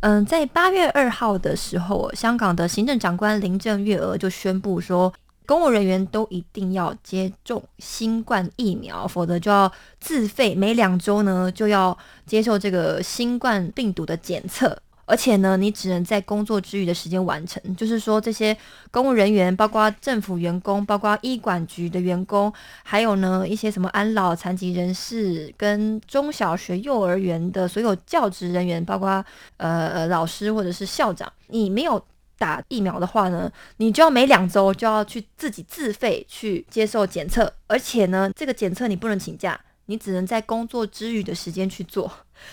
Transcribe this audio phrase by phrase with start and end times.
[0.00, 5.12] 嗯，在八月二号的时候，香港的行政长官林郑月娥就宣布说，
[5.44, 14.74] 公务人员都一定要接种新冠疫苗，否则就要自费，每两周呢就要接受这个新冠病毒的检测。
[15.10, 17.60] 而且呢，你只能在工作之余的时间完成。
[17.74, 18.56] 就是说，这些
[18.92, 22.52] 公务人员，包括政府员工，包括医管局的员工，
[22.84, 29.24] 还有呢一些什么安老、残疾人士跟中小学、幼儿园的所有教职人员，包括
[29.56, 32.00] 呃老师或者是校长，你没有
[32.38, 42.10] 打疫苗的话呢，你就要每两周就要去自己自费去接受检测，而且呢，这个检测你不能请假，你只能在工作之余的时间去做。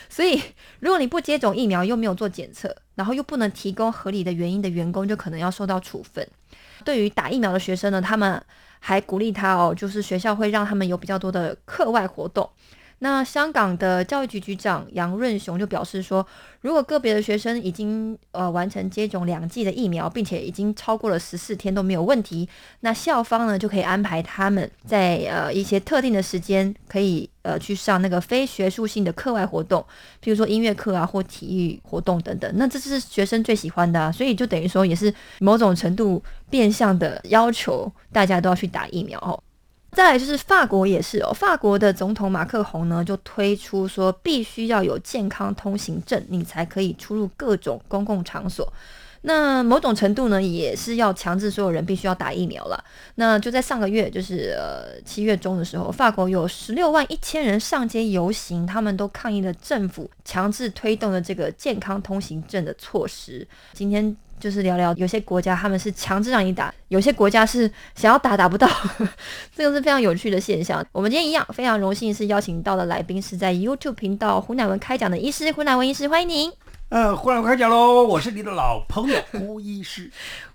[0.10, 0.42] 所以，
[0.80, 6.28] 如果你不接种疫苗，又没有做检测，然后又不能提供合理的原因的员工，就可能要受到处分。
[6.84, 8.42] 对于打疫苗的学生呢，他们
[8.80, 12.50] 还鼓励他哦，就是学校会让他们有比较多的课外活动。
[13.00, 16.26] 那香港的教育局局长杨润雄就表示说，
[16.62, 29.80] 如果个别的学生已经呃完成接种两剂的疫苗，并且已经超过了十四天都没有问题，那校方呢就可以安排他们在呃一些特定的时间可以呃去上那个非学术性的课外活动，
[30.24, 32.52] 譬如说音乐课啊或体育活动等等。
[32.56, 39.40] 那这是学生最喜欢的，所以就等于说也是某种程度变相的要求大家都要去打疫苗哦。
[39.92, 48.72] 再来就是法国也是哦，法国的总统马克宏呢就推出说，必须要有健康通行证，你才可以出入各种公共场所。
[49.22, 52.82] 那某种程度呢，也是要强制所有人必须要打疫苗了。
[53.16, 63.46] 那就在上个月，就是呃七月中的时候，法国有十六万一千人上街游行，他们都抗议了政府强制推动的这个健康通行证的措施。
[63.74, 68.70] 今天就是聊聊，有些国家他们是强制让你打，有些国家是想要打打不到，
[69.56, 70.86] 这个是非常有趣的现象。
[70.92, 76.52] 我们今天一样非常荣幸是邀请到的来宾是在 YouTube 频道胡乃文开讲的医师，胡乃文医师，欢迎您。
[76.90, 78.04] 呃，忽然开讲喽！
[78.04, 80.10] 我是你的老朋友胡医师。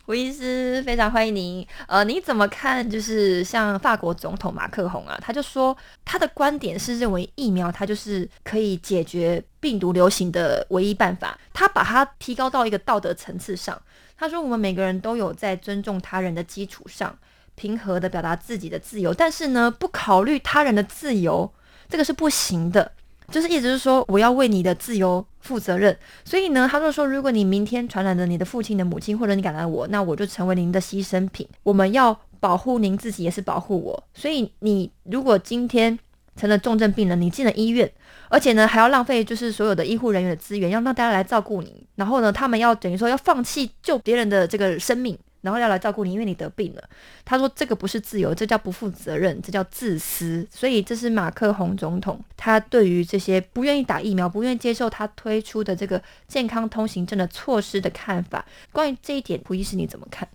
[0.04, 1.64] 胡医师非常欢迎您。
[1.86, 2.88] 呃，你怎么看？
[2.88, 11.38] 就是像法国总统马克宏啊，他就说他的观点是认为疫苗它就是可以解决病毒流行的唯一办法。
[11.52, 13.80] 他把它提高到一个道德层次上。
[14.18, 17.16] 他说我们每个人都有在尊重他人的基础上，
[17.54, 21.52] 平和的表达自己的自由，但是呢，不考虑他人的自由，
[21.88, 22.90] 这个是不行的。
[23.31, 25.97] 就是意思是说，我要为你的自由负责任。
[26.25, 31.47] 所以呢，他就说，如果你明天传染了你的父亲的母亲，或者你感染我，那我就成为您的牺牲品。
[31.62, 34.05] 我们要保护您自己，也是保护我。
[34.15, 35.99] 所以你如果今天
[36.37, 37.91] 成了重症病人，你进了医院，
[38.28, 45.19] 而且呢还要浪费就是所有的医护人员的资源，要让大家来照顾你，然后呢，他们要等于说要放弃救别人的这个生命。
[45.42, 46.82] 然后要来照顾你，因为你得病了。
[47.25, 50.47] 他说这个不是自由，这叫不负责任，这叫自私。
[50.50, 58.44] 所以这是马克宏总统他对于这些不愿意打疫苗、不愿意接受他推出的这个健康通行证的措施的看法。
[58.72, 60.26] 关于这一点，胡医师你怎么看？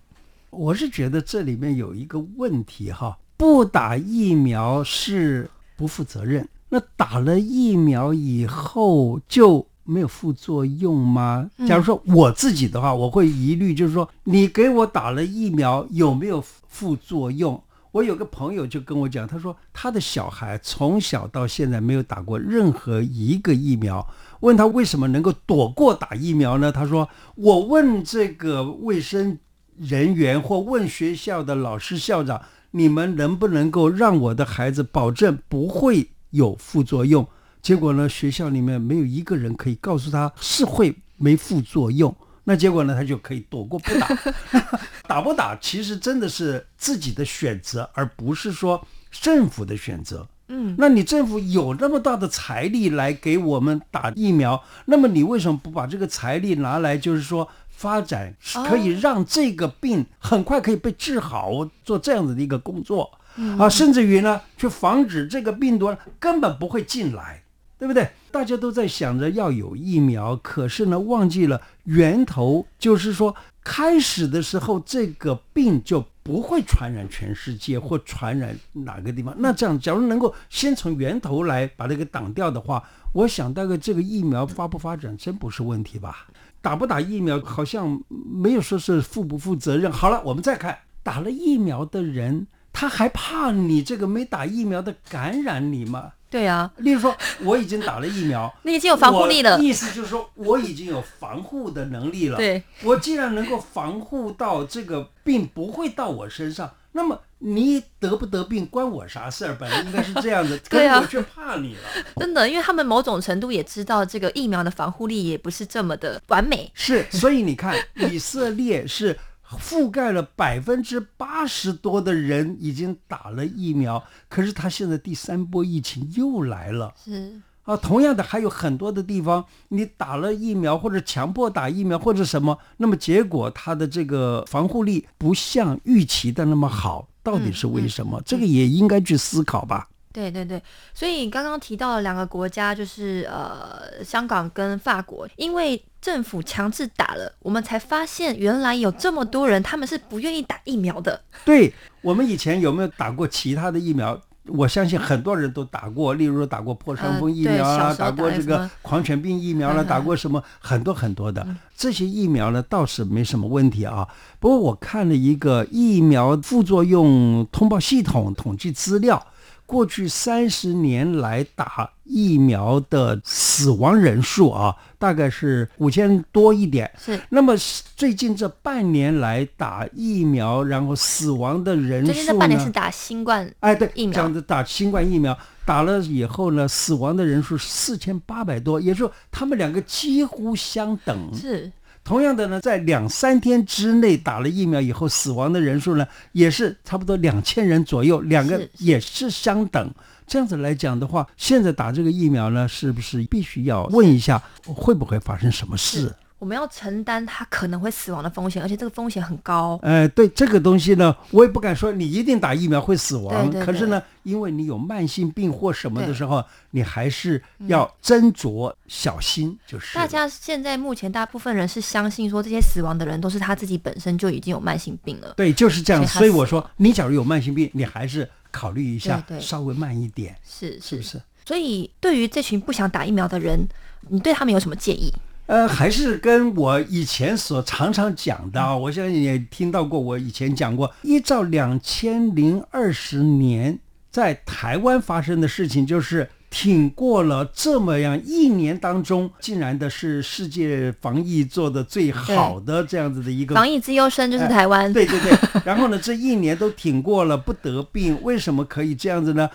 [0.50, 6.48] 我是觉得这里面有一个问题哈，不打疫苗是不负责任。
[6.70, 11.50] 那打了疫苗以后就没有副作用吗？
[11.66, 17.62] 假如说我自己的话，我会疑虑，就是说你给我打了疫苗有没有副作用？
[17.92, 24.06] 我有个朋友就跟我讲，他说他的小孩从小到现在没有打过任何一个疫苗。
[24.40, 26.70] 问他为什么能够躲过打疫苗呢？
[26.70, 29.38] 他说我问这个卫生
[29.78, 32.42] 人员或问学校的老师校长，
[32.72, 37.26] 你们能不能够让我的孩子保证不会有副作用？
[37.62, 42.14] 结果呢，学校里面没有一个人可以告诉他是会没副作用。
[42.44, 44.08] 那结果呢，他就可以躲过不打。
[45.06, 50.26] 打不打其实真的是自己的选择，而不是说政府的选择。
[50.48, 67.42] 嗯，那你政府有那么大的财力来给我们打疫苗，那么你为什么不把这个财力拿来，就是说发展，哦可以让这个病很快可以被治好，做这样子的一个工作嗯啊，甚至于呢，去防止这个病毒根本不会进来。
[67.78, 68.10] 对不对？
[68.30, 79.34] 大家都在想着要有疫苗，可是呢，忘记了源头，就是说开始的时候，这个病就不会传染全世界或传染哪个地方。
[79.38, 82.82] 那这样，假如能够先从源头来把这个挡掉的话，
[83.12, 86.26] 我想大概这个疫苗发不发展真不是问题吧？
[86.60, 89.90] 打不打疫苗好像没有说是负不负责任。
[89.90, 96.14] 好了，我们再看打了疫苗的人，他还怕你这个没打疫苗的感染你吗？
[96.30, 102.36] 对啊，例如说，我已经打了疫苗，你 已经有防护力了意思就是说，我已经有防护的能力了。
[102.36, 109.56] 对，我既然能够防护到这个病不会到我身上，那么你得不得病关我啥事儿？
[109.58, 111.80] 本来应该是这样的，可 对啊是我却怕你了。
[112.16, 116.70] 真的，因为他们某种程度也知道这个疫苗的防护力也不是这么的完美。
[116.74, 119.16] 是，所以你看，以色列是
[119.56, 126.92] 覆盖了百分之八十多的人已经打了疫苗，可是他现在第三波疫情又来了。
[127.02, 138.20] 是，啊，同样的还有很多的地方，你打了疫苗或者强迫打疫苗或者什么，那么结果它的这个防护力不像预期的那么好，到底是为什么？
[138.24, 139.88] 这个也应该去思考吧。
[140.10, 140.60] 对对对，
[140.94, 151.20] 所以刚刚提到了两个国家，就是呃香港跟法国，因为政府强制打了，我们才发现原来有这么多人他们是不愿意打疫苗的。
[151.44, 154.18] 对我们以前有没有打过其他的疫苗？
[154.46, 161.46] 我相信很多人都打过，例如打过破伤风疫苗啊，呃对小时候打过这个狂犬病疫苗了，嗯打过什么很多很多的
[161.76, 164.08] 这些疫苗呢，倒是没什么问题啊。
[164.40, 169.24] 不过我看了一个疫苗副作用通报系统统计资料。
[169.68, 176.90] 过去三十年来打疫苗的死亡人数啊，大概是五千多一点。
[176.98, 177.54] 是，那么
[177.94, 182.14] 最近这半年来打疫苗，然后死亡的人数呢？
[182.14, 185.36] 最近这半年是打新冠，哎，对，疫苗这样子打新冠疫苗，
[185.66, 191.30] 打了以后呢，死亡的人数四千八百多，也就是说他们两个几乎相等。
[191.34, 191.70] 是
[192.08, 199.92] 同样的呢，在两三天之内打了疫苗以后，死亡的人数呢，也是差不多两千人左右，两个也是相等。
[200.26, 209.78] 这样子来讲的话，现在打这个疫苗呢，是不是必须要问一下会不会发生什么事是？，我们要承担他可能会死亡的风险，而且这个风险很高。
[209.82, 225.34] 呃，对这个东西呢，我也不敢说你一定打疫苗会死亡，对对可是呢，因为你有慢性病或什么的时候，你还是要斟酌小心，就是大家现在目前大部分人是相信说这些死亡的人都是他自己本身就已经有慢性病了。
[225.36, 226.06] 对，就是这样。
[226.06, 231.20] 所以我说，你假如有慢性病，你还是考虑一下，对对稍微慢一点，是是不是？
[231.44, 233.66] 所以对于这群不想打疫苗的人，
[234.08, 235.12] 你对他们有什么建议？
[235.48, 243.78] 呃，还是跟我以前所常常讲的啊，我相信也听到过，我以前讲过，依照两千零二十年
[244.10, 254.92] 在台湾发生的事情，就是挺过了这么样一年当中，竟然的是世界防疫做的最好的这样子的一个防疫之优生就是台湾。
[254.92, 255.32] 对对对，
[255.64, 259.48] 然后呢，这一年都挺过了，不得病，为什么可以这样子呢？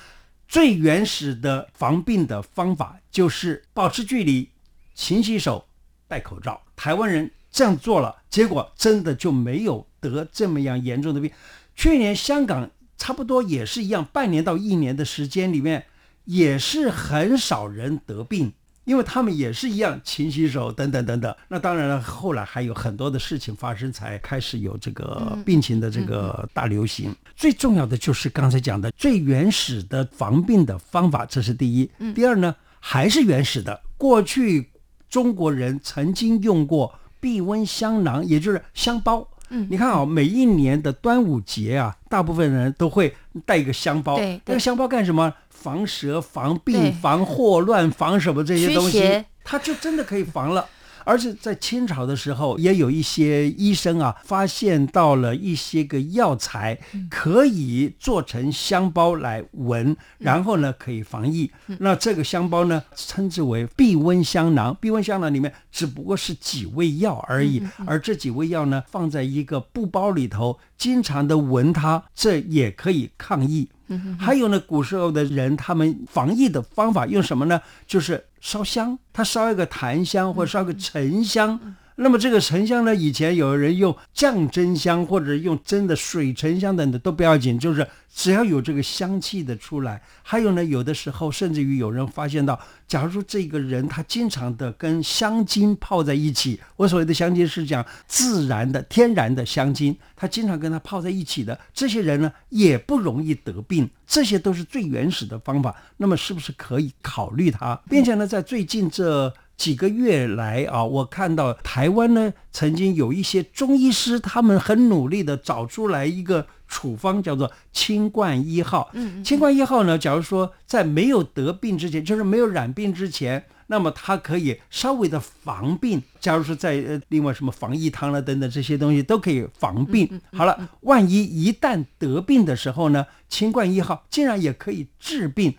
[0.48, 4.50] 最原始的防病的方法就是保持距离、
[4.96, 5.66] 勤洗手、
[6.14, 6.62] 戴口罩。
[6.76, 11.32] 台湾人这样做了，结果真的就没有得这么样严重的病。
[11.76, 15.86] 去年香港差不多也是一样，半年到一年的时间里面，
[16.26, 18.54] 也是很少人得病。
[18.86, 21.34] 因为他们也是一样勤洗手等等等等。
[21.48, 27.16] 那当然了，后来还有很多的事情发生，才开始有这个病情的这个大流行。
[27.34, 31.90] 最重要的就是刚才讲的最原始的防病的方法，这是第一。
[32.14, 34.70] 第二呢，还是原始的，过去
[35.14, 39.28] 中国人曾经用过避瘟香囊，也就是香包。
[39.50, 43.16] 嗯你看啊、每一年的端午节啊，大部分人都会
[43.46, 44.16] 带一个香包。
[44.16, 45.32] 对对那个香包干什么？
[45.50, 50.68] 防蛇、防病、防霍乱、防什么这些东西，它就真的可以防了。
[51.06, 56.80] 而且在清朝的时候，也有一些医生啊，发现到了一些个药材
[57.10, 61.52] 可以做成香包来闻，然后呢可以防疫。
[61.80, 64.76] 那这个香包呢，称之为避瘟香囊。
[64.80, 73.70] 避瘟香囊里面只不过是几味药而已，而这几味药呢，放在一个布包里头，经常的闻它，这也可以抗疫。
[74.18, 77.62] 还有呢，古时候的人他们防疫的方法用什么呢？
[77.86, 81.58] 就是烧香，他烧一个檀香或烧个沉香，
[81.96, 90.02] 那么这个沉香呢，以前有人用降真香或者用真的水沉香等的都不要紧，就是只要有这个香气的出来。
[90.24, 103.88] 还有呢，有的时候甚至于有人发现到，假如说这个人他经常的跟香精泡在一起，我所谓的香精是讲自然的、天然的香精，他经常跟他泡在一起的这些人呢，也不容易得病。
[104.08, 105.76] 这些都是最原始的方法。
[105.98, 107.80] 那么是不是可以考虑它？
[107.88, 109.32] 并且呢，在最近这。
[109.56, 118.90] 几个月来啊，我看到台湾呢，曾经有一些中医师，他们很努力的找出来一个处方，叫做清冠一号。
[118.94, 126.02] 嗯，清冠一号呢，假如说在没有得病之前，就是没有染病之前，那么它可以稍微的防病。
[126.20, 130.20] 假如说在呃，另外什么防疫汤了等等这些东西都可以防病。
[130.34, 135.54] 好了，万一一旦得病的时候呢，清冠一号竟然也可以治病。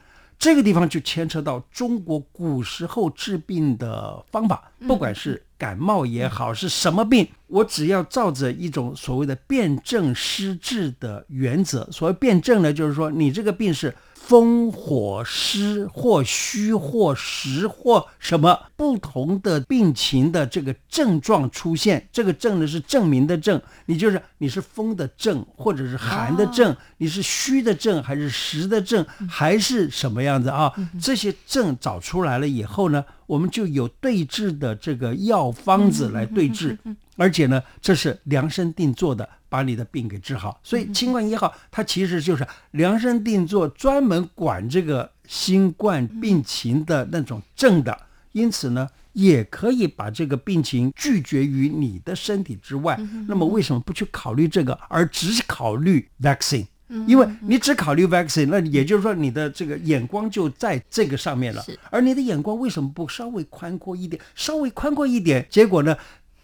[0.44, 11.88] 这个地方就牵扯到中国古时候治病的方法，不管是感冒也好，是什么病，我只要照着一种所谓的辨证施治的原则。
[11.90, 13.94] 所谓辨证呢，就是说你这个病是。
[14.26, 30.72] 风火湿或虚或实或什么不同的病情的这个症状出现，这个症呢是证明的症，你就是你是风的症或者是寒的症，你是虚的症还是实的症还是什么样子啊？
[30.98, 36.78] 这些症找出来了以后呢，我们就有对治的这个药方子来对治，
[37.16, 39.28] 而且呢，这是量身定做的。
[39.46, 47.96] 把你的病给治好，所以新冠一号它其实就是量身定做，专门管这个新冠病情的那种症的，
[48.32, 52.98] 因此呢，也可以把这个病情拒绝于你的身体之外。
[53.28, 56.66] 那么为什么不去考虑这个，而只考虑 vaccine？
[57.06, 61.64] 因为你只考虑 vaccine，那也就是说你的这个眼光就在这个上面了。
[61.90, 64.20] 而你的眼光为什么不稍微宽阔一点？
[64.34, 65.96] 稍微宽阔一点，结果呢，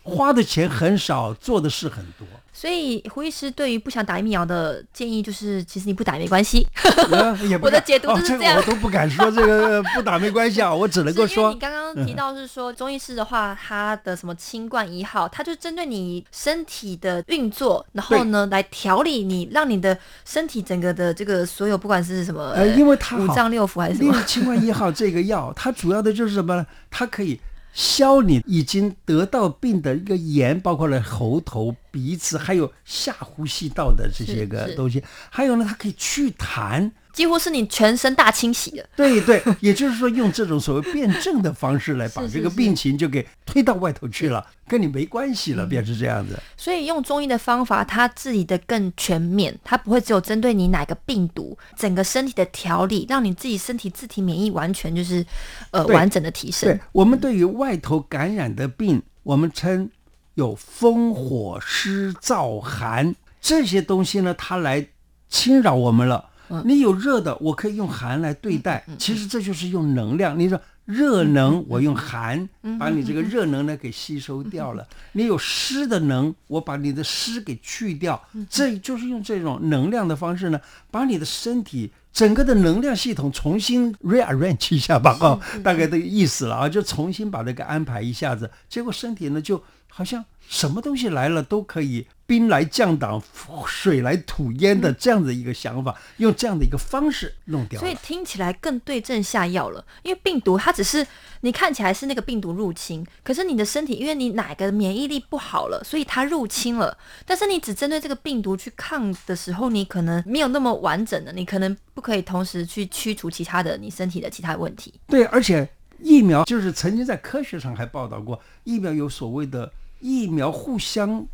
[0.03, 2.27] 花的钱很少，做的事很多。
[2.53, 6.67] 所以胡医师对于不想打疫苗的建议就是，其实你不打也没关系。
[7.63, 11.53] 我的解读就是这样，我都不敢说这个不打没关系啊，我只能够说。
[11.55, 26.67] 你刚刚提到是说中医师的话，他的什么清冠一号，他就针对你身体的运作，然后呢来调理你，让你的身体整个的这个所有不管是什么，呃，因为它五脏六腑还是什么清冠一号这个药，它主要的就是什么呢？
[26.91, 27.41] 它可以。
[27.73, 35.03] 消你已经得到病的一个炎，包括了喉头、鼻子，还有下呼吸道的这些个东西。
[35.31, 36.91] 还有呢，它可以祛痰。
[37.13, 46.39] 几乎是你全身大清洗的，对对，也就是说用这种所谓辩证的方式来把这个病情就给推到外头去了，跟你没关系了，变成这样子。
[46.57, 55.25] 所以用中医的方法，它治理的更全面，它不会只有针对你哪个病毒，整个身体的调理，让你自己身体自体免疫完全就是
[55.73, 56.69] 呃完整的提升。
[56.69, 59.91] 对我们对于外头感染的病，我们称
[60.35, 64.87] 有风火湿燥寒这些东西呢，它来
[65.29, 66.30] 侵扰我们了。
[66.65, 68.85] 你有热的，我可以用寒来对待。
[68.99, 70.39] 其实这就是用能量。
[70.39, 74.87] 你说热能，我用寒把你这个热能呢给吸收掉了。
[75.13, 78.21] 你有湿的能，我把你的湿给去掉。
[78.49, 85.17] 这就是用这种能量的方式呢，把你的身体整个的能量系统重新 rearrange 一下吧。
[85.21, 88.51] 哦，大概的意思了啊，就重新把这个安排一下子。
[88.69, 92.07] 结果身体呢就好像什么东西来了都可以。
[92.31, 93.21] 兵来将挡，
[93.67, 99.85] 水来土淹的这样的一个想法，用这样的一个方式弄掉，所以听起来更对症下药了。
[100.05, 101.05] 因为病毒它只是
[101.41, 106.97] 你看起来是那个病毒入侵，可是你的身体因为你哪个免疫力不好了，所以它入侵了。
[107.27, 114.95] 但是你只针对这个病毒去抗的时候，你可能没有那么完整的，你可能不可以同时去驱除其他的你身体的其他问题。
[115.09, 115.69] 对，而且
[115.99, 121.27] 疫苗就是曾经在科学上还报道过，疫苗有所谓的疫苗互相。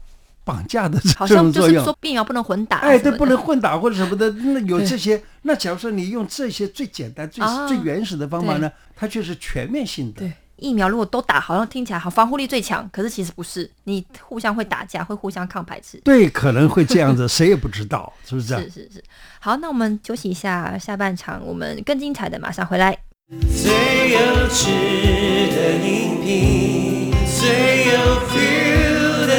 [0.45, 5.21] 绑架的这种作用，说疫苗不能混打，哎，对，不能混打或者什么的， 那有这些。
[5.43, 10.21] 那假如说你用这些最简单、最最原始的方法呢，它却是全面性的。
[10.21, 16.01] 对，疫苗如果都打，好像听起来好，防护力最强，可是其实不是，你互相会打架，会互相抗排斥。
[16.05, 18.55] 对，可能会这样子， 谁也不知道，是不是？
[18.55, 19.05] 是是是。
[19.41, 22.97] 好，那我们休息一下，下半场我们更精彩的马上回来。
[23.29, 28.56] 最有趣的音频，最有 feel 的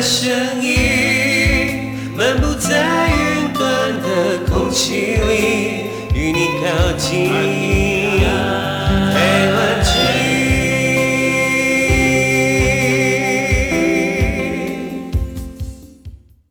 [0.07, 1.91] 声音。
[2.15, 5.83] 漫步在云端的空气里，
[6.15, 7.29] 与你靠近。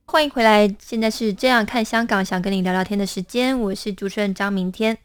[0.05, 4.97] 欢迎回来，现在是这样看香港，想跟你聊聊天的时间，我是主持人张明天。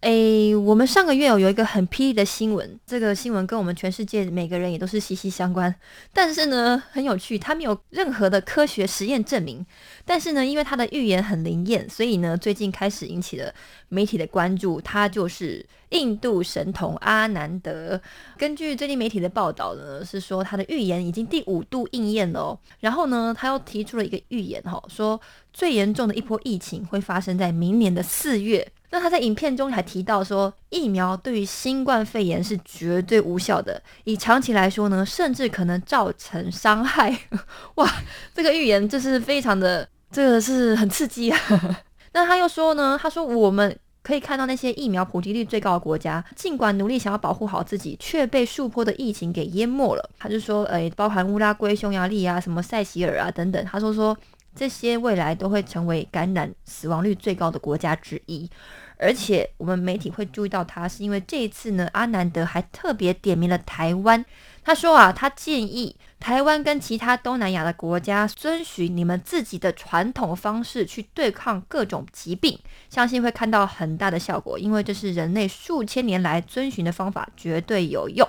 [0.00, 5.74] 诶，我们上个月有有一个很霹雳的新闻，这个新闻跟我们全世界每个人也都是息息相关。
[6.10, 9.64] 但是呢，很有趣，它没有任何的科学实验证明。
[10.06, 13.52] 但是呢，因为它的预言很灵验，所以呢，最近开始引起了
[13.90, 14.80] 媒体的关注。
[14.80, 18.00] 他就是印度神童阿南德。
[18.38, 22.58] 根据最近媒体的报道呢，是说他的预言已经第五度应验了。
[22.78, 25.20] 然后呢，他又提出了一个预言，哈，说
[25.52, 28.66] 最严重的一波疫情会发生在明年的四月。
[28.90, 37.16] 那他在影片中还提到说，疫苗对于新冠肺炎是绝对无效的，以长期来说呢，甚至可能造成伤害。
[37.76, 37.88] 哇，
[38.34, 41.38] 这个预言就是非常的，这个是很刺激啊。
[42.12, 50.10] 那他又说呢，他说我们可以看到那些疫苗普及率最高的国家，尽管努力想要保护好自己，却被数波的疫情给淹没了。
[50.18, 54.16] 他就说，诶，包含乌拉圭、匈牙利啊，什么塞西尔啊等等，他说说
[54.54, 58.50] 这些未来都会成为感染死亡率最高的国家之一。
[59.02, 64.22] 而且我们媒体会注意到他，是因为这一次呢，阿南德还特别点名了台湾。
[64.62, 72.58] 他说啊，他建议台湾跟其他东南亚的国家遵循你们自己的传统方式去对抗各种疾病，
[72.90, 78.28] 相信会看到很大的效果，因为这是人类数千年来遵循的方法，绝对有用。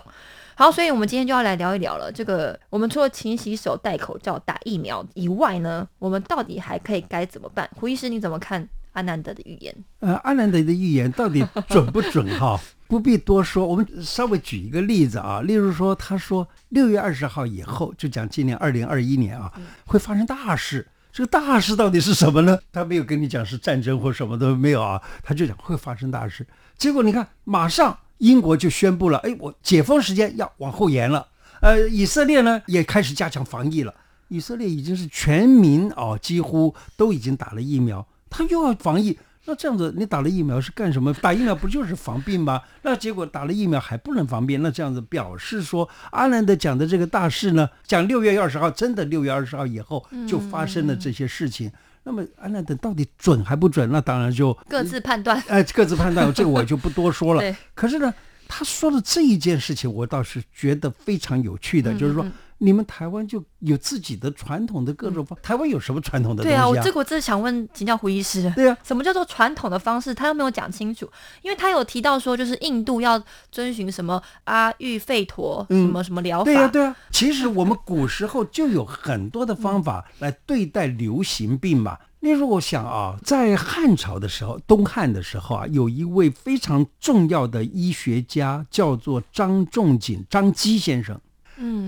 [0.62, 2.12] 好，所以我们今天就要来聊一聊了。
[2.12, 7.68] 这个我们除了勤洗手、戴口罩、打疫苗以外呢，我们到底还可以该怎么办？
[7.76, 8.70] 胡医师你怎么看？
[8.92, 12.60] 阿南德的预言，呃，阿南德的预言到底准不准哈？
[12.88, 15.42] 不必多说，我们稍微举一个例子啊。
[15.42, 19.52] 例如说，他说六月二十号以后，就讲今年二零二一年啊，
[19.88, 20.88] 会发生大事。
[21.12, 22.60] 这个大事到底是什么呢？
[22.72, 26.46] 他没有跟你讲是战争或什么都没有啊，他就讲会发生大事。
[26.78, 31.28] 结果你看，马上英国就宣布了，哎，我解封时间要往后延了。
[31.60, 33.94] 呃，以色列呢也开始加强防疫了。
[34.28, 38.08] 以色列已经是全民哦，几乎都已经打了疫苗。
[38.30, 41.12] 他又要防疫，那这样子你打了疫苗是干什么？
[41.16, 42.62] 打疫苗不就是防病吗？
[42.84, 51.72] 那结果打了疫苗还不能防病，那这样子表示说阿兰德讲的这个大事呢，讲六月二十号，真的六月二十号以后就发生了这些事情。
[52.04, 53.90] 那么安兰德到底准还不准？
[53.92, 55.42] 那当然就各自判断。
[55.48, 57.56] 哎，各自判断，这个我就不多说了。
[57.74, 58.14] 可是呢，
[58.48, 62.26] 他说的这一件事情，我倒是觉得非常有趣的，就是说。
[62.64, 66.62] 你们台湾就有自己的传统的各种方，台湾有什么传统的东西啊？
[66.62, 68.54] 对啊，我这个我真是想问请教胡医师。
[68.56, 70.14] 对啊，什么叫做传统的方式？
[70.14, 71.10] 他又没有讲清楚，
[71.42, 73.22] 因为他有提到说，就是印度要
[73.52, 76.46] 遵循什么阿育吠陀什么什么疗法。
[76.46, 76.96] 对啊，对啊。
[77.10, 81.98] 其实我们古时候就有很多的方法来对待流行病嘛。
[82.20, 91.20] 例如，我想啊，在汉朝的时候，东汉的时候啊，有一位非常重要的医学家，叫做张仲景，张基先生。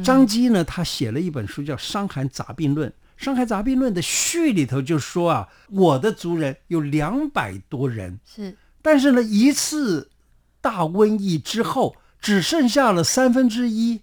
[0.03, 2.89] 张基呢，他写了一本书叫《伤寒杂病论》。
[3.15, 10.09] 《伤寒杂病论》的序里头就说啊，我的族人有两百多人，是，但是呢，一次
[10.59, 14.01] 大瘟疫之后，只剩下了三分之一、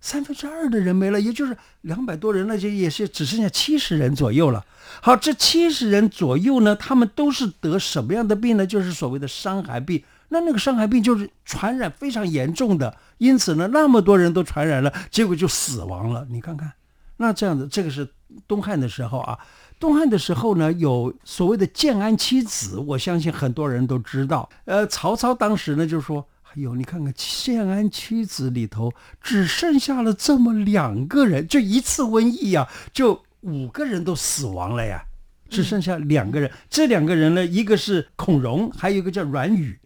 [0.00, 4.64] 三分之二的人没了，也就是两百多人，那就也是只剩下七十人左右了。
[5.02, 8.66] 好，这七十人左右呢，他们都是得什么样的病呢？
[8.66, 10.02] 就是所谓的伤寒病。
[10.28, 16.26] 那那个伤寒病就是传染非常严重的，因此呢，那么多人都传染了，结果就死亡了。
[16.30, 16.72] 你看看，
[17.18, 18.08] 那这样子，这个是
[18.48, 19.38] 东汉的时候啊。
[19.80, 24.48] 东汉的时候呢，有所谓的建安七子，我相信很多人都知道。
[24.64, 35.04] 呃，曹操当时呢就说：“哎呦，你看看建安七子里头只剩下了这么两个人，就一次瘟疫呀，就五个人都死亡了呀，
[35.50, 36.50] 只剩下两个人。
[36.70, 39.78] 这两个人呢，一个是孔融，还有一个叫阮宇。”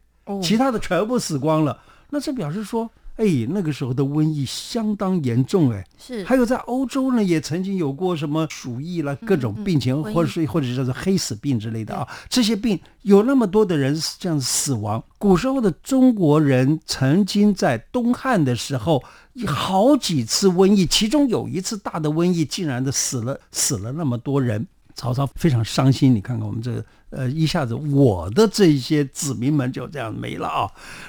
[0.42, 1.78] 其他的全部死光了，
[2.10, 6.24] 那这表示说，哎，那个时候的瘟疫相当严重，哎，是。
[6.24, 12.06] 还有在欧洲呢，也曾经有过什么鼠疫啦，各种病情，或者是或者叫做黑死病之类的啊。
[12.28, 15.02] 这些病有那么多的人这样死亡。
[15.18, 19.02] 古时候的中国人曾经在东汉的时候，
[19.46, 24.66] 好几次瘟疫，其中有一次大的瘟疫，竟然的死了死了那么多人。
[24.98, 30.68] 曹操非常伤心，你看看我们这呃，一下子我的这些子民们就这样没了啊。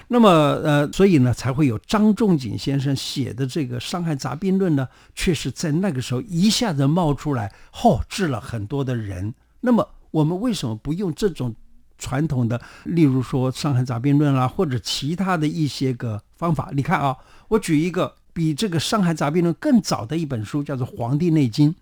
[0.10, 9.34] 那么呃，所以呢，才会有张仲景先生写的这个《伤寒杂病论》呢，确实在那个时候一下子冒出来，嚯，治了很多的人。
[9.62, 11.56] 那么我们为什么不用这种
[11.98, 16.70] 传统的，例如说《伤寒杂病论》啦，或者其他的一些个方法？
[16.74, 21.72] 你看啊，我举一个比这个《伤寒杂病论》更早的一本书，叫做《黄帝内经》。《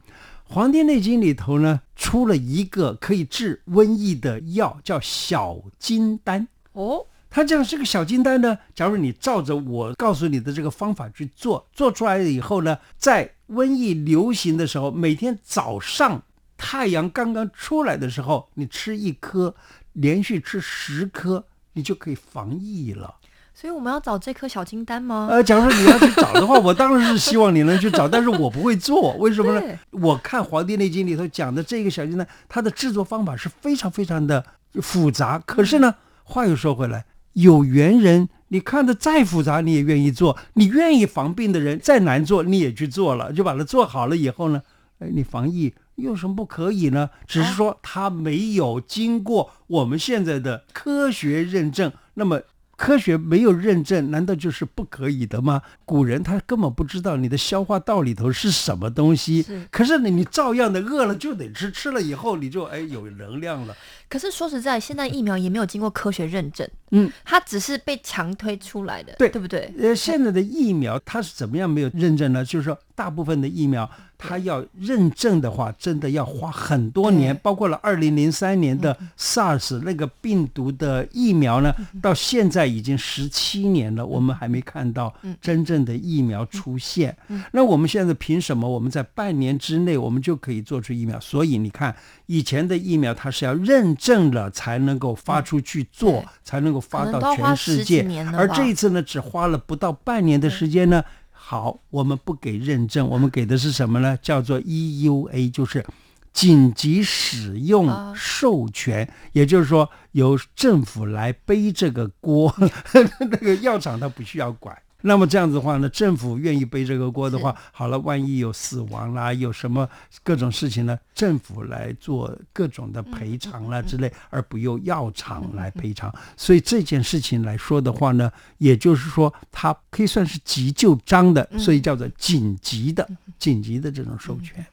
[0.49, 6.47] 黄帝内经》里头呢，出了一个可以治瘟疫的药，叫小金丹。
[6.71, 8.57] 哦，它这样是个小金丹呢。
[8.73, 16.23] 假如你照着我告诉你的这个方法去做，做出来了以后呢，在瘟疫流行的时候，每天早上
[16.55, 19.53] 太阳刚刚出来的时候，你吃一颗，
[19.91, 23.16] 连续吃十颗，你就可以防疫了。
[23.59, 25.29] 所以我们要找这颗小金丹吗？
[25.31, 29.79] 呃，假如说你要去找的话， 我当然是希望你能去找，但是我不会做， 为什么呢？
[29.89, 35.39] 我看《黄帝内经》里头讲的这个小金丹，它的制作方法是非常非常的复杂。
[35.39, 44.61] 可是呢，话又说回来，有缘人，你看的再复杂，你也愿意做；你愿意防病的人，再难做，你也去做了，就把它做好了以后呢，
[44.99, 47.09] 哎，你防疫有什么不可以呢？
[47.25, 52.39] 只是说它没有经过我们现在的科学认证，那么。
[52.77, 55.63] 科学没有认证，难道就是不可以的吗？
[55.83, 63.75] 古人他根本不知道你的消化道里头是什么东西，可是你，你照样的饿了就得吃，吃了以后你就哎有能量了。
[64.07, 69.73] 可是说实在，现在疫苗也没有经过科学认证，嗯，它只是被强推出来的，对对不对？
[69.79, 72.43] 呃，现在的疫苗它是怎么样没有认证呢？
[72.45, 87.15] 就是说，大部分的疫苗它要认证的话，真的要花很多年，包括了二零零三年的 SARS 那个病毒的疫苗呢，到现在已经十七年了，我们还没看到真正的疫苗出现。
[87.51, 88.67] 那我们现在凭什么？
[88.67, 91.19] 我们在半年之内我们就可以做出疫苗？
[91.19, 91.95] 所以你看，
[92.25, 101.03] 以前的疫苗它是要认证了才能够发出去做，才能够发到全世界而这一次呢，只花了不到半年的时间呢。
[101.31, 104.17] 好，我们不给认证，我们给的是什么呢？
[104.21, 105.85] 叫做 EUA，就是
[106.33, 112.53] 紧急使用哦授权，也就是说由政府来背这个锅，
[113.19, 114.77] 那个药厂它不需要管。
[115.07, 119.87] 那么这样子的话呢，政府愿意背这个锅的话，好了，万一有死亡啦，有什么
[120.21, 126.13] 各种事情呢，政府来做各种的赔偿啦之类，而不由药厂来赔偿。
[126.35, 134.65] 所以这件事情来说的话呢，也就是说，它可以算是急救章的，所以叫做紧急的、紧急的这种授权。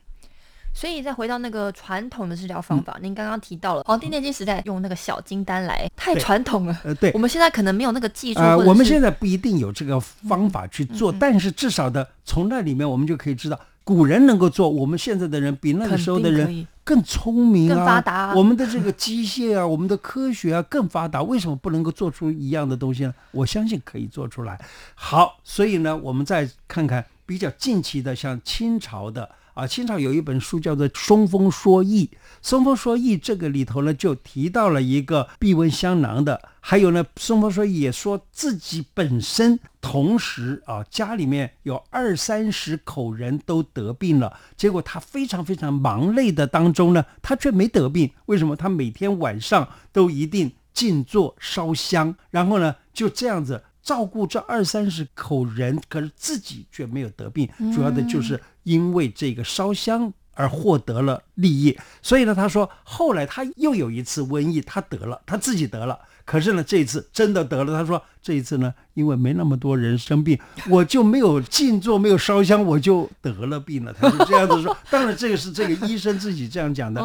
[0.74, 6.76] 所以再回到那个传统的治疗方法，您刚刚提到了《黄帝内经》时代用那个小金丹来，太传统了。
[6.82, 23.14] 呃，对我，们现在可能没有那个技术，呃，我们现在不一定有这个方法去做，但是至少的从那里面我们就可以知道，古人能够做，我们现在的人比那个时候的人更聪明啊，更发达啊我们的这个机械啊， 我们的科学啊更发达，为什么不能够做出一样的东西呢？
[23.30, 24.60] 我相信可以做出来。
[24.96, 29.30] 好，所以呢，我们再看看比较近期的，像清朝的。
[29.54, 32.10] 啊，清朝有一本书叫做《松风说义》，
[32.42, 48.56] 《松风说义》这个里头呢，就提到了一个避瘟香囊的，还有呢，松风说也说自己本身同时啊，家里面有二三十口人都得病了，结果他非常非常忙累的当中呢，他却没得病，为什么？
[48.56, 53.62] 他每天晚上都一定静坐烧香，然后呢，就这样子。
[53.84, 61.78] 照顾这二三十口人，可是自己却没有得病，主要的就是因为这个烧香而获得了利益。
[62.00, 66.00] 所以呢，他说后来他又有一次瘟疫，他得了，他自己得了。
[66.24, 67.72] 可是呢，这一次真的得了。
[67.78, 70.38] 他说这一次呢，因为没那么多人生病，
[70.70, 73.92] 我就没有静坐，没有烧香，我就得了病了。
[73.92, 74.76] 他是这样子说。
[74.90, 77.00] 当然，这个是这个医生自己这样讲的。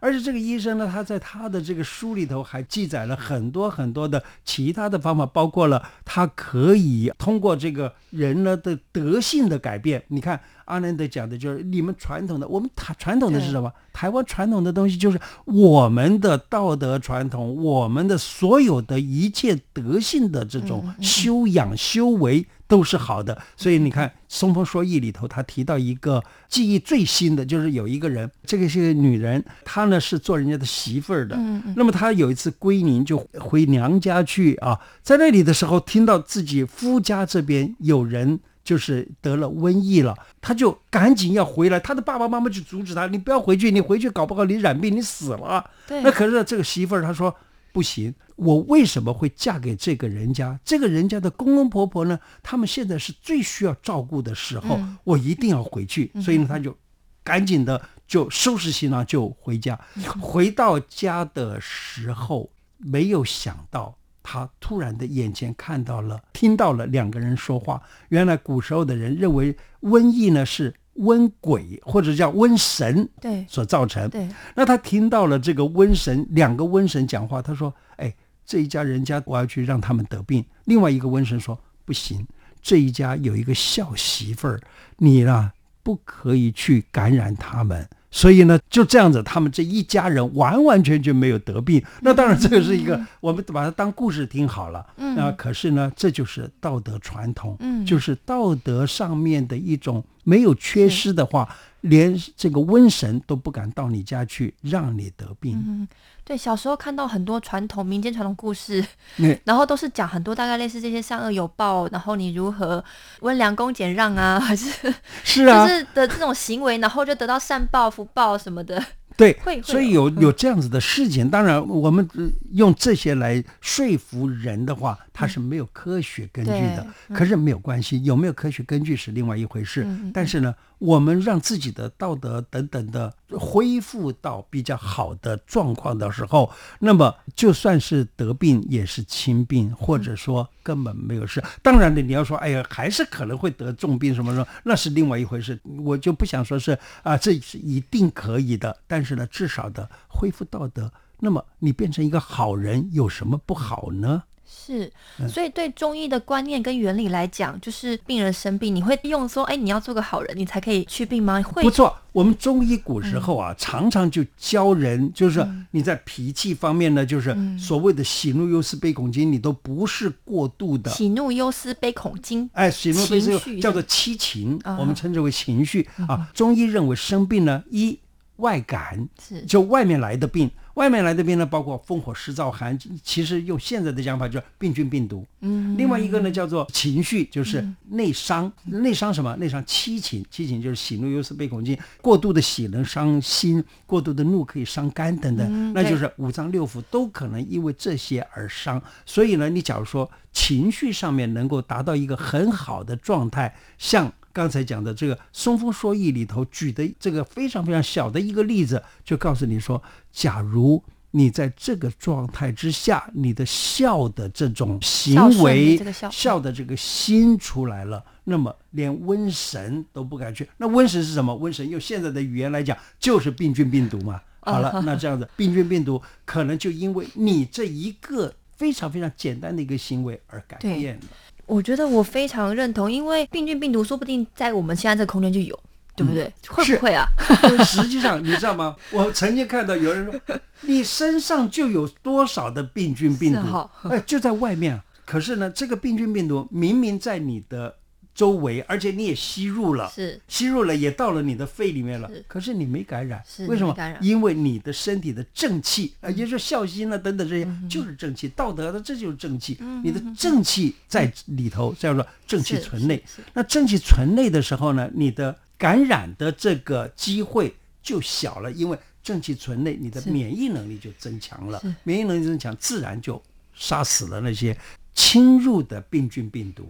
[0.00, 10.02] 而且这个医生呢，他在他的这个书里头还记载了很多很多的其他的方法，包括了他可以通过这个人呢的德性的改变。
[10.08, 10.40] 你看
[10.72, 13.70] 阿南德讲的就是你们传统的，我们台传统的是什么？
[13.92, 22.46] 台湾传统的东西就是我们的道德传统，我们的所有的一切德性的这种修养修为。
[22.68, 31.36] 都是好的，所以你看《松风说义》里头，他提到一个记忆最新的，就是有一个人，这个是个女人，她呢是做人家的媳妇儿的。
[31.76, 46.02] 那么她有一次归宁，就回娘家去啊，在那里的时候，听到自己夫家这边有人就是得了瘟疫了，他就赶紧要回来，他的爸爸妈妈就阻止他：“你不要回去，你回去搞不好你染病，你死了。”对。
[46.02, 47.34] 那可是这个媳妇儿她说。
[47.74, 50.60] 不行，我为什么会嫁给这个人家？
[50.62, 52.20] 这个人家的公公婆婆呢？
[52.42, 56.12] 他们现在是最需要照顾的时候，嗯我一定要回去。
[56.20, 56.76] 所以呢，他就
[57.24, 59.80] 赶紧的就收拾行囊就回家。
[60.20, 67.82] 回到家的时候，没有想到，他突然的眼前看到了、听到了两个人说话。
[68.08, 70.74] 原来古时候的人认为瘟疫呢是。
[70.96, 82.26] 瘟鬼或者叫瘟神对所造成，对，那他听到了这个瘟神两个瘟神讲话，他说：“哎，这一家人家我要去让他们得病。”另外一个瘟神说：“不行，
[82.60, 84.60] 这一家有一个孝媳妇儿，
[84.98, 91.82] 你呢不可以去感染他们。”所以呢，就这样子，他们这一家人完完全全没有得病。
[92.02, 94.86] 那当然，这个是一个我们把它当故事听好了。
[94.98, 101.48] 嗯，啊，可是呢，这就是道德传统，嗯，就是道德上面的一种没有缺失的话，
[101.80, 105.60] 连这个瘟神都不敢到你家去让你得病。
[105.66, 105.88] 嗯，
[106.24, 108.84] 对，小时候看到很多传统民间传统故事，
[109.18, 112.82] 那然后都是讲很多大概类似这些善恶有报，然后你如何
[113.20, 118.82] 温良恭俭让啊， 还是是啊，就是的这种行为，然后就得到善报、福报什么的。
[119.16, 121.28] 对会，所以有有有这样子的事情。
[121.28, 126.86] 当然，我们呃用这些来说服人的话，它是没有科学根据的。
[127.08, 129.86] 对可是没有关系，有没有科学根据是另外一回事。
[130.12, 141.42] 但是呢，我们让自己的道德等等的恢复到比较好的状况的时候，那么就算是得病也是轻病，或者说根本没有事。
[141.62, 145.58] 当然了，你要说，哎呀，还是可能会得重病什么什么，那是另外一回事。
[145.84, 148.76] 我就不想说是啊，这是一定可以的。
[148.86, 154.24] 但是呢，至少的恢复道德，那么你变成一个好人，有什么不好呢？
[154.54, 161.40] 是，嗯所以对中医的观念跟原理来讲，就是病人生病，你会用说，哎，你要做个好人，你才可以去病吗？
[161.42, 170.90] 会不错，我们中医古时候啊，常常就教人，就是你在脾气方面呢，就是所谓的喜怒忧思悲恐惊，你都不是过度的。
[170.90, 172.48] 喜怒忧思悲恐惊。
[172.52, 176.28] 哎，喜怒悲情绪思叫做七情，啊我们称之为情绪啊。
[176.34, 177.98] 中医认为生病呢，一
[178.36, 185.26] 外感是就外面来的病，外面来的病呢，包括风火湿燥寒，其实用现在的讲法叫病菌病毒。
[185.40, 188.50] 嗯，另外一个呢叫做情绪，就是内伤。
[188.64, 189.36] 内伤什么？
[189.36, 191.78] 内伤七情，七情就是喜怒忧思悲恐惊。
[192.00, 198.82] 过度的喜能伤心，过度的怒可以伤肝等等，嗯那就是五脏六腑都可能因为这些而伤。
[199.04, 204.12] 所以呢，你假如说情绪上面能够达到一个很好的状态，像。
[204.32, 220.48] 刚才讲的这个《松风说义》里头举的这个非常非常小的一个例子，就告诉你说，假如你在这个状态之下，你的孝的这种行为的这个孝，孝的这个心出来了，那么连瘟神都不敢去。
[220.56, 221.34] 那瘟神是什么？
[221.34, 224.20] 瘟神用现在的语言来讲，就是病菌病毒嘛。
[224.40, 231.02] 好了，那这样子，病菌病毒可能就因为你这一个非常非常简单的一个行为而改变了。
[231.52, 235.58] 我觉得我非常认同，因为病菌病毒说不定在我们现在这个空间就有，
[235.94, 236.32] 对不对？
[236.48, 237.06] 会不会啊？
[237.62, 238.74] 实际上，你知道吗？
[238.90, 244.82] 我曾经看到有人说，你身上就有多少的病菌病毒哎，就在外面啊。
[245.04, 247.74] 可是呢，这个病菌病毒明明在你的
[248.14, 250.20] 周围，而且你也吸入了，是。
[250.28, 252.08] 吸入了也到了你的肺里面了。
[252.08, 253.22] 是，可是你没感染。
[253.26, 253.74] 是，为什么？
[254.00, 263.02] 因为你的身体的正气，呃，也就是孝心啊等等这些，嗯就是正气，道德的这就是正气，你的正气在里头，叫做正气存内。
[263.32, 273.20] 那正气存内的时候呢，你的感染的这个机会就小了，因为正气存内，你的免疫能力就增强了，免疫能力增强，自然就
[273.54, 274.56] 杀死了那些
[274.94, 276.66] 侵入的病菌病毒。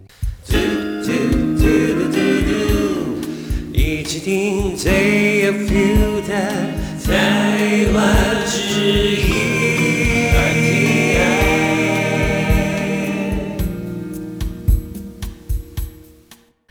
[3.73, 6.33] 一起听 JFU 的
[7.05, 9.53] 台湾之音。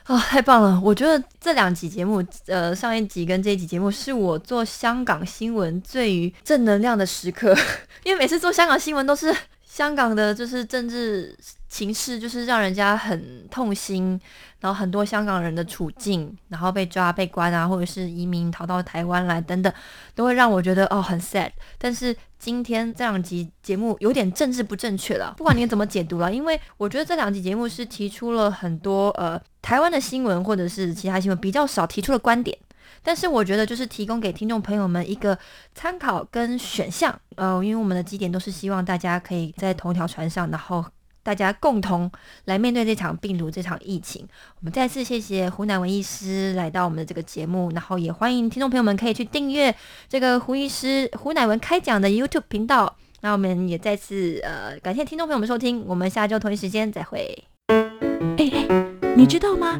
[0.04, 0.78] 啊、太棒了！
[0.84, 7.56] 我觉得这两集节目，呃，上一集跟这一集节目是我做香港新闻最于正能量的时刻，
[8.04, 9.34] 因为每次做香港新闻都是
[9.72, 11.34] 香港的，就是政治
[11.70, 14.20] 情势，就是让人家很痛心，
[14.60, 19.74] 然后很多香港人的处境，然后被抓、被关啊，或者是移民逃到台湾来等等，
[20.14, 21.50] 都会让我觉得哦很 sad。
[21.78, 32.58] 但是今天这两集节目有点政治不正确了，不管你怎么解读了，因为我觉得这两集节目是提出了很多呃台湾的新闻或者是其他新闻比较少提出的观点。
[33.04, 35.38] 但是我觉得就是提供给听众朋友们一个
[35.74, 40.86] 参考跟选项，呃，因为我们的基点都是希望大家可以在同一条船上，然后
[41.24, 42.12] 大家共同
[42.46, 44.28] 来面对这场病毒、这场疫情。
[44.60, 49.76] 我们再次谢谢胡乃文医师来到我们的这个节目，然后也欢迎听众朋友们可以去订阅
[50.10, 52.98] 这个胡医师胡乃文开讲的 YouTube 频道。
[53.22, 57.44] 那我们也再次呃感谢听众朋友们收听，我们下周同一时间再会。
[57.68, 59.80] 哎哎，你知道吗？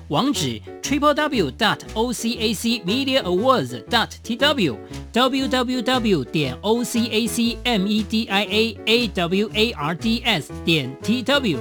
[0.11, 4.75] 网址 triple w dot o c a c media awards dot t w
[5.13, 9.49] w w w 点 o c a c m e d i a a w
[9.53, 11.57] a r d s 点 t w。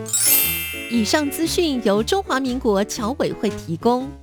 [0.91, 4.20] 以上资讯由中华民国侨委会提供。